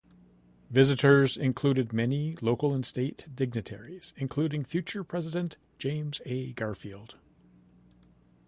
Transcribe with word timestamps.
Visitors 0.71 1.37
included 1.37 1.93
many 1.93 2.35
local 2.41 2.73
and 2.73 2.83
state 2.87 3.27
dignitaries, 3.35 4.13
including 4.17 4.65
future 4.65 5.03
President 5.03 5.57
James 5.77 6.21
A. 6.25 6.53
Garfield. 6.53 7.17